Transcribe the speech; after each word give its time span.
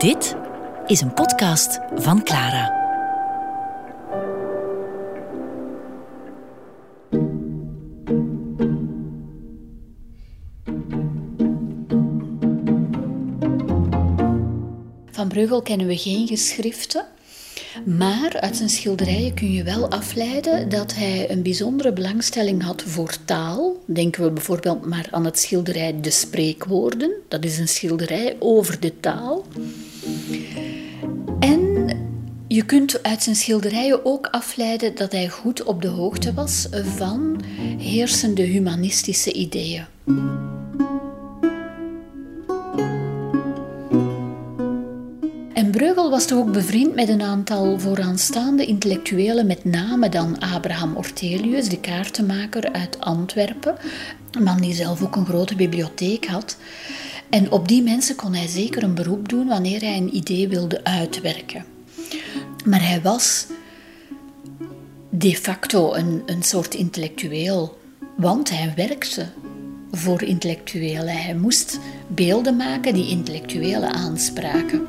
Dit 0.00 0.36
is 0.86 1.00
een 1.00 1.14
podcast 1.14 1.78
van 1.94 2.22
Clara. 2.22 2.78
Van 15.10 15.28
Breugel 15.28 15.62
kennen 15.62 15.86
we 15.86 15.96
geen 15.96 16.26
geschriften. 16.26 17.06
Maar 17.84 18.40
uit 18.40 18.56
zijn 18.56 18.68
schilderijen 18.68 19.34
kun 19.34 19.52
je 19.52 19.62
wel 19.62 19.90
afleiden 19.90 20.68
dat 20.68 20.94
hij 20.94 21.30
een 21.30 21.42
bijzondere 21.42 21.92
belangstelling 21.92 22.62
had 22.62 22.82
voor 22.82 23.16
taal. 23.24 23.76
Denken 23.86 24.22
we 24.22 24.30
bijvoorbeeld 24.30 24.86
maar 24.86 25.08
aan 25.10 25.24
het 25.24 25.38
schilderij 25.38 26.00
De 26.00 26.10
Spreekwoorden. 26.10 27.12
Dat 27.28 27.44
is 27.44 27.58
een 27.58 27.68
schilderij 27.68 28.36
over 28.38 28.80
de 28.80 29.00
taal. 29.00 29.44
En 31.40 31.88
je 32.48 32.64
kunt 32.64 33.02
uit 33.02 33.22
zijn 33.22 33.36
schilderijen 33.36 34.04
ook 34.04 34.26
afleiden 34.26 34.94
dat 34.94 35.12
hij 35.12 35.28
goed 35.28 35.62
op 35.62 35.82
de 35.82 35.88
hoogte 35.88 36.34
was 36.34 36.68
van 36.96 37.40
heersende 37.78 38.42
humanistische 38.42 39.32
ideeën. 39.32 39.84
En 45.54 45.70
Breugel 45.70 46.10
was 46.10 46.26
toch 46.26 46.38
ook 46.38 46.52
bevriend 46.52 46.94
met 46.94 47.08
een 47.08 47.22
aantal 47.22 47.78
vooraanstaande 47.78 48.66
intellectuelen, 48.66 49.46
met 49.46 49.64
name 49.64 50.08
dan 50.08 50.38
Abraham 50.38 50.96
Ortelius, 50.96 51.68
de 51.68 51.80
kaartenmaker 51.80 52.72
uit 52.72 53.00
Antwerpen, 53.00 53.76
een 54.30 54.42
man 54.42 54.60
die 54.60 54.74
zelf 54.74 55.02
ook 55.02 55.16
een 55.16 55.26
grote 55.26 55.54
bibliotheek 55.54 56.26
had. 56.26 56.56
En 57.30 57.50
op 57.50 57.68
die 57.68 57.82
mensen 57.82 58.16
kon 58.16 58.34
hij 58.34 58.46
zeker 58.46 58.82
een 58.82 58.94
beroep 58.94 59.28
doen 59.28 59.46
wanneer 59.46 59.80
hij 59.80 59.96
een 59.96 60.16
idee 60.16 60.48
wilde 60.48 60.84
uitwerken. 60.84 61.64
Maar 62.64 62.88
hij 62.88 63.00
was 63.00 63.46
de 65.10 65.36
facto 65.36 65.94
een, 65.94 66.22
een 66.26 66.42
soort 66.42 66.74
intellectueel, 66.74 67.78
want 68.16 68.50
hij 68.50 68.72
werkte 68.76 69.26
voor 69.92 70.22
intellectuelen. 70.22 71.22
Hij 71.22 71.34
moest 71.34 71.78
beelden 72.06 72.56
maken 72.56 72.94
die 72.94 73.08
intellectuelen 73.08 73.92
aanspraken. 73.92 74.86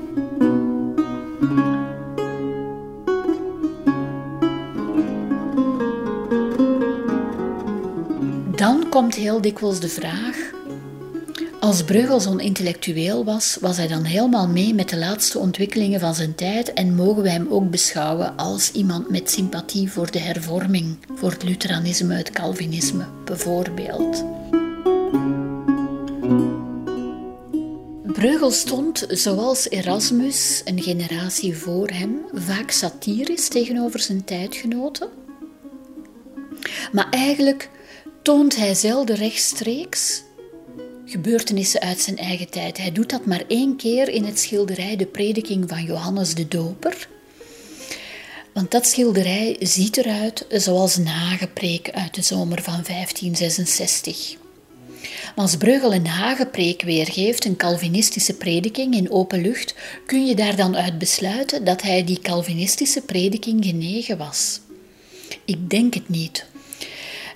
Dan 8.55 8.89
komt 8.89 9.15
heel 9.15 9.41
dikwijls 9.41 9.79
de 9.79 9.89
vraag: 9.89 10.40
als 11.61 11.83
Breugel 11.83 12.19
zo'n 12.19 12.39
intellectueel 12.39 13.23
was, 13.23 13.57
was 13.59 13.77
hij 13.77 13.87
dan 13.87 14.03
helemaal 14.03 14.47
mee 14.47 14.73
met 14.73 14.89
de 14.89 14.97
laatste 14.97 15.39
ontwikkelingen 15.39 15.99
van 15.99 16.15
zijn 16.15 16.35
tijd 16.35 16.73
en 16.73 16.95
mogen 16.95 17.23
we 17.23 17.29
hem 17.29 17.47
ook 17.49 17.69
beschouwen 17.69 18.37
als 18.37 18.71
iemand 18.71 19.09
met 19.09 19.31
sympathie 19.31 19.91
voor 19.91 20.11
de 20.11 20.19
hervorming, 20.19 20.97
voor 21.15 21.31
het 21.31 21.43
Lutheranisme, 21.43 22.15
het 22.15 22.31
Calvinisme 22.31 23.05
bijvoorbeeld? 23.25 24.25
Breugel 28.03 28.51
stond, 28.51 29.05
zoals 29.09 29.69
Erasmus, 29.69 30.61
een 30.65 30.81
generatie 30.81 31.57
voor 31.57 31.89
hem, 31.89 32.21
vaak 32.33 32.71
satirisch 32.71 33.47
tegenover 33.47 33.99
zijn 33.99 34.23
tijdgenoten. 34.23 35.09
Maar 36.91 37.09
eigenlijk 37.09 37.69
toont 38.21 38.55
hij 38.55 38.73
zelden 38.73 39.15
rechtstreeks 39.15 40.23
gebeurtenissen 41.11 41.81
uit 41.81 41.99
zijn 41.99 42.17
eigen 42.17 42.49
tijd. 42.49 42.77
Hij 42.77 42.91
doet 42.91 43.09
dat 43.09 43.25
maar 43.25 43.43
één 43.47 43.75
keer 43.75 44.09
in 44.09 44.23
het 44.23 44.39
schilderij 44.39 44.95
De 44.95 45.05
Prediking 45.05 45.69
van 45.69 45.83
Johannes 45.83 46.35
de 46.35 46.47
Doper. 46.47 47.07
Want 48.53 48.71
dat 48.71 48.87
schilderij 48.87 49.55
ziet 49.59 49.97
eruit 49.97 50.45
zoals 50.49 50.95
een 50.95 51.07
hagepreek 51.07 51.89
uit 51.89 52.15
de 52.15 52.21
zomer 52.21 52.61
van 52.61 52.83
1566. 52.83 54.39
Maar 55.01 55.45
als 55.45 55.57
Breugel 55.57 55.93
een 55.93 56.07
hagepreek 56.07 56.81
weergeeft, 56.81 57.45
een 57.45 57.55
Calvinistische 57.55 58.33
prediking 58.33 58.95
in 58.95 59.11
open 59.11 59.41
lucht, 59.41 59.75
kun 60.05 60.25
je 60.25 60.35
daar 60.35 60.55
dan 60.55 60.77
uit 60.77 60.97
besluiten 60.97 61.63
dat 61.63 61.81
hij 61.81 62.03
die 62.03 62.19
Calvinistische 62.19 63.01
prediking 63.01 63.65
genegen 63.65 64.17
was? 64.17 64.59
Ik 65.45 65.69
denk 65.69 65.93
het 65.93 66.09
niet. 66.09 66.45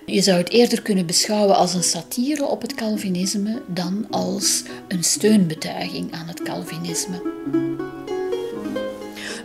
Je 0.05 0.21
zou 0.21 0.38
het 0.38 0.49
eerder 0.49 0.81
kunnen 0.81 1.05
beschouwen 1.05 1.55
als 1.55 1.73
een 1.73 1.83
satire 1.83 2.45
op 2.45 2.61
het 2.61 2.75
Calvinisme 2.75 3.61
dan 3.67 4.07
als 4.09 4.63
een 4.88 5.03
steunbetuiging 5.03 6.13
aan 6.13 6.27
het 6.27 6.41
Calvinisme. 6.41 7.21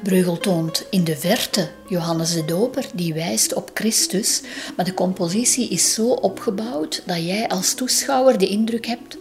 Breugel 0.02 0.38
toont 0.38 0.84
in 0.90 1.04
de 1.04 1.16
verte 1.16 1.68
Johannes 1.88 2.32
de 2.32 2.44
Doper, 2.44 2.86
die 2.94 3.14
wijst 3.14 3.54
op 3.54 3.70
Christus, 3.74 4.42
maar 4.76 4.84
de 4.84 4.94
compositie 4.94 5.68
is 5.68 5.94
zo 5.94 6.10
opgebouwd 6.10 7.02
dat 7.06 7.24
jij 7.26 7.48
als 7.48 7.74
toeschouwer 7.74 8.38
de 8.38 8.46
indruk 8.46 8.86
hebt 8.86 9.16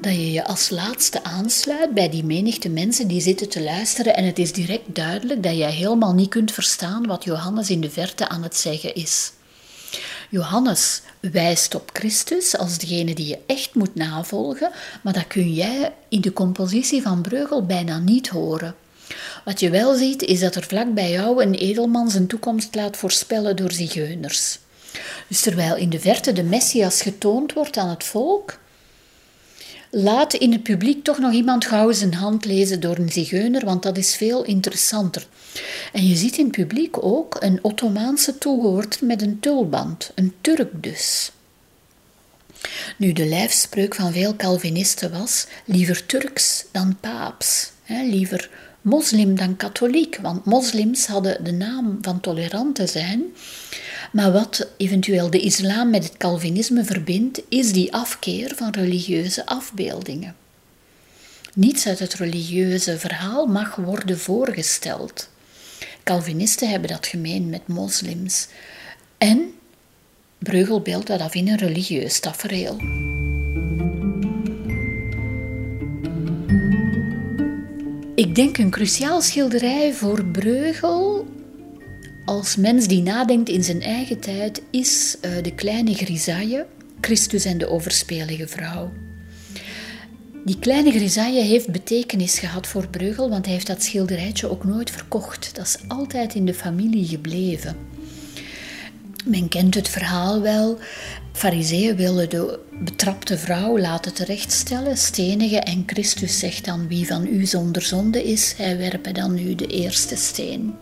dat 0.00 0.12
je 0.12 0.32
je 0.32 0.44
als 0.44 0.70
laatste 0.70 1.24
aansluit 1.24 1.94
bij 1.94 2.08
die 2.08 2.24
menigte 2.24 2.68
mensen 2.68 3.08
die 3.08 3.20
zitten 3.20 3.48
te 3.48 3.62
luisteren 3.62 4.16
en 4.16 4.24
het 4.24 4.38
is 4.38 4.52
direct 4.52 4.94
duidelijk 4.94 5.42
dat 5.42 5.56
jij 5.56 5.72
helemaal 5.72 6.14
niet 6.14 6.28
kunt 6.28 6.52
verstaan 6.52 7.06
wat 7.06 7.24
Johannes 7.24 7.70
in 7.70 7.80
de 7.80 7.90
verte 7.90 8.28
aan 8.28 8.42
het 8.42 8.56
zeggen 8.56 8.94
is. 8.94 9.32
Johannes 10.30 11.02
wijst 11.20 11.74
op 11.74 11.90
Christus 11.92 12.56
als 12.56 12.78
degene 12.78 13.14
die 13.14 13.26
je 13.26 13.38
echt 13.46 13.74
moet 13.74 13.94
navolgen, 13.94 14.70
maar 15.02 15.12
dat 15.12 15.26
kun 15.26 15.54
jij 15.54 15.92
in 16.08 16.20
de 16.20 16.32
compositie 16.32 17.02
van 17.02 17.22
Breugel 17.22 17.66
bijna 17.66 17.98
niet 17.98 18.28
horen. 18.28 18.74
Wat 19.44 19.60
je 19.60 19.70
wel 19.70 19.94
ziet, 19.94 20.22
is 20.22 20.40
dat 20.40 20.54
er 20.54 20.64
vlak 20.64 20.94
bij 20.94 21.10
jou 21.10 21.42
een 21.42 21.54
edelman 21.54 22.10
zijn 22.10 22.26
toekomst 22.26 22.74
laat 22.74 22.96
voorspellen 22.96 23.56
door 23.56 23.72
zigeuners. 23.72 24.58
Dus 25.28 25.40
terwijl 25.40 25.76
in 25.76 25.90
de 25.90 26.00
verte 26.00 26.32
de 26.32 26.42
Messias 26.42 27.02
getoond 27.02 27.52
wordt 27.52 27.76
aan 27.76 27.88
het 27.88 28.04
volk, 28.04 28.58
laat 29.90 30.34
in 30.34 30.52
het 30.52 30.62
publiek 30.62 31.04
toch 31.04 31.18
nog 31.18 31.32
iemand 31.32 31.64
gauw 31.64 31.92
zijn 31.92 32.14
hand 32.14 32.44
lezen 32.44 32.80
door 32.80 32.96
een 32.96 33.12
zigeuner, 33.12 33.64
want 33.64 33.82
dat 33.82 33.96
is 33.96 34.16
veel 34.16 34.44
interessanter. 34.44 35.26
En 35.92 36.06
je 36.06 36.16
ziet 36.16 36.38
in 36.38 36.44
het 36.44 36.56
publiek 36.56 37.04
ook 37.04 37.36
een 37.40 37.58
Ottomaanse 37.62 38.38
toehoorder 38.38 38.98
met 39.02 39.22
een 39.22 39.40
tulband, 39.40 40.10
een 40.14 40.34
Turk 40.40 40.82
dus. 40.82 41.30
Nu, 42.96 43.12
de 43.12 43.26
lijfspreuk 43.26 43.94
van 43.94 44.12
veel 44.12 44.36
Calvinisten 44.36 45.10
was: 45.10 45.46
liever 45.64 46.06
Turks 46.06 46.64
dan 46.72 46.96
paaps, 47.00 47.70
hè, 47.82 48.02
liever 48.02 48.50
moslim 48.80 49.36
dan 49.36 49.56
katholiek, 49.56 50.18
want 50.22 50.44
moslims 50.44 51.06
hadden 51.06 51.44
de 51.44 51.52
naam 51.52 51.98
van 52.00 52.20
tolerant 52.20 52.74
te 52.74 52.86
zijn. 52.86 53.22
Maar 54.12 54.32
wat 54.32 54.68
eventueel 54.76 55.30
de 55.30 55.40
islam 55.40 55.90
met 55.90 56.04
het 56.04 56.16
Calvinisme 56.16 56.84
verbindt, 56.84 57.42
is 57.48 57.72
die 57.72 57.92
afkeer 57.92 58.52
van 58.54 58.70
religieuze 58.70 59.46
afbeeldingen. 59.46 60.36
Niets 61.54 61.86
uit 61.86 61.98
het 61.98 62.14
religieuze 62.14 62.98
verhaal 62.98 63.46
mag 63.46 63.76
worden 63.76 64.18
voorgesteld. 64.18 65.28
Calvinisten 66.04 66.68
hebben 66.70 66.88
dat 66.88 67.06
gemeen 67.06 67.48
met 67.48 67.66
moslims. 67.66 68.48
En 69.18 69.52
Breugel 70.38 70.80
beeldt 70.80 71.06
dat 71.06 71.20
af 71.20 71.34
in 71.34 71.48
een 71.48 71.58
religieus 71.58 72.20
tafereel. 72.20 72.76
Ik 78.14 78.34
denk 78.34 78.58
een 78.58 78.70
cruciaal 78.70 79.20
schilderij 79.20 79.92
voor 79.94 80.24
Breugel 80.24 81.26
als 82.28 82.56
mens 82.56 82.86
die 82.86 83.02
nadenkt 83.02 83.48
in 83.48 83.64
zijn 83.64 83.82
eigen 83.82 84.20
tijd 84.20 84.62
is 84.70 85.16
uh, 85.22 85.42
de 85.42 85.54
kleine 85.54 85.94
grisaille, 85.94 86.66
Christus 87.00 87.44
en 87.44 87.58
de 87.58 87.68
overspelige 87.68 88.48
vrouw. 88.48 88.92
Die 90.44 90.58
kleine 90.58 90.90
grisaille 90.90 91.42
heeft 91.42 91.72
betekenis 91.72 92.38
gehad 92.38 92.66
voor 92.66 92.88
Breugel, 92.88 93.30
want 93.30 93.44
hij 93.44 93.54
heeft 93.54 93.66
dat 93.66 93.82
schilderijtje 93.82 94.50
ook 94.50 94.64
nooit 94.64 94.90
verkocht. 94.90 95.50
Dat 95.54 95.66
is 95.66 95.78
altijd 95.88 96.34
in 96.34 96.46
de 96.46 96.54
familie 96.54 97.06
gebleven. 97.06 97.76
Men 99.24 99.48
kent 99.48 99.74
het 99.74 99.88
verhaal 99.88 100.40
wel. 100.40 100.78
Fariseeën 101.32 101.96
willen 101.96 102.30
de 102.30 102.60
betrapte 102.84 103.38
vrouw 103.38 103.78
laten 103.78 104.14
terechtstellen, 104.14 104.96
stenigen, 104.96 105.64
en 105.64 105.82
Christus 105.86 106.38
zegt 106.38 106.64
dan: 106.64 106.88
Wie 106.88 107.06
van 107.06 107.26
u 107.26 107.46
zonder 107.46 107.82
zonde 107.82 108.24
is, 108.24 108.54
hij 108.56 108.78
werpe 108.78 109.12
dan 109.12 109.34
nu 109.34 109.54
de 109.54 109.66
eerste 109.66 110.16
steen. 110.16 110.74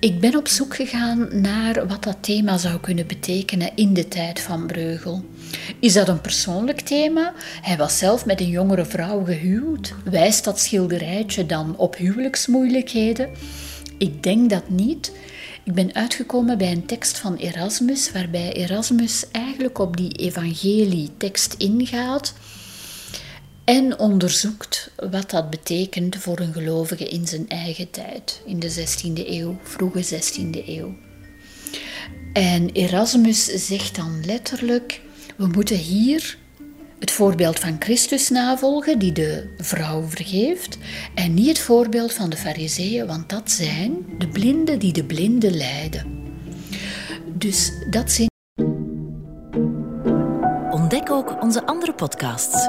Ik 0.00 0.20
ben 0.20 0.36
op 0.36 0.48
zoek 0.48 0.74
gegaan 0.74 1.40
naar 1.40 1.86
wat 1.86 2.02
dat 2.04 2.16
thema 2.20 2.58
zou 2.58 2.80
kunnen 2.80 3.06
betekenen 3.06 3.70
in 3.74 3.94
de 3.94 4.08
tijd 4.08 4.40
van 4.40 4.66
Breugel. 4.66 5.24
Is 5.80 5.92
dat 5.92 6.08
een 6.08 6.20
persoonlijk 6.20 6.80
thema? 6.80 7.32
Hij 7.62 7.76
was 7.76 7.98
zelf 7.98 8.26
met 8.26 8.40
een 8.40 8.48
jongere 8.48 8.84
vrouw 8.84 9.24
gehuwd. 9.24 9.94
Wijst 10.04 10.44
dat 10.44 10.60
schilderijtje 10.60 11.46
dan 11.46 11.76
op 11.76 11.96
huwelijksmoeilijkheden? 11.96 13.30
Ik 13.98 14.22
denk 14.22 14.50
dat 14.50 14.68
niet. 14.68 15.12
Ik 15.64 15.74
ben 15.74 15.94
uitgekomen 15.94 16.58
bij 16.58 16.72
een 16.72 16.86
tekst 16.86 17.18
van 17.18 17.36
Erasmus, 17.36 18.12
waarbij 18.12 18.52
Erasmus 18.52 19.24
eigenlijk 19.30 19.78
op 19.78 19.96
die 19.96 20.12
evangelie-tekst 20.12 21.54
ingaat 21.58 22.34
en 23.66 23.98
onderzoekt 23.98 24.90
wat 25.10 25.30
dat 25.30 25.50
betekent 25.50 26.16
voor 26.16 26.38
een 26.38 26.52
gelovige 26.52 27.08
in 27.08 27.26
zijn 27.26 27.48
eigen 27.48 27.90
tijd, 27.90 28.42
in 28.44 28.58
de 28.58 28.70
16e 28.70 29.28
eeuw, 29.28 29.56
vroege 29.62 30.04
16e 30.04 30.66
eeuw. 30.66 30.94
En 32.32 32.70
Erasmus 32.70 33.44
zegt 33.44 33.96
dan 33.96 34.24
letterlijk: 34.26 35.00
we 35.36 35.46
moeten 35.46 35.76
hier 35.76 36.38
het 36.98 37.10
voorbeeld 37.10 37.58
van 37.58 37.76
Christus 37.78 38.28
navolgen, 38.28 38.98
die 38.98 39.12
de 39.12 39.54
vrouw 39.58 40.02
vergeeft, 40.08 40.78
en 41.14 41.34
niet 41.34 41.48
het 41.48 41.58
voorbeeld 41.58 42.12
van 42.12 42.30
de 42.30 42.36
Fariseeën, 42.36 43.06
want 43.06 43.28
dat 43.28 43.50
zijn 43.50 44.06
de 44.18 44.28
blinden 44.28 44.78
die 44.78 44.92
de 44.92 45.04
blinden 45.04 45.56
leiden. 45.56 46.24
Dus 47.24 47.72
dat 47.90 48.12
zijn. 48.12 48.28
Ontdek 50.70 51.10
ook 51.10 51.42
onze 51.42 51.66
andere 51.66 51.92
podcasts 51.94 52.68